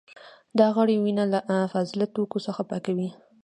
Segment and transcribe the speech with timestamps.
[0.59, 1.39] دا غړي وینه له
[1.71, 3.09] فاضله توکو څخه پاکوي.